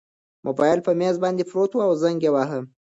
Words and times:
موبایل 0.45 0.79
په 0.83 0.91
مېز 0.99 1.15
باندې 1.23 1.43
پروت 1.49 1.71
و 1.75 1.81
او 1.87 1.91
زنګ 2.03 2.19
یې 2.25 2.31
واهه. 2.35 2.59